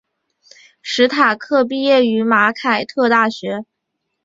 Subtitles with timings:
[0.81, 3.65] 史塔克毕业于马凯特大学。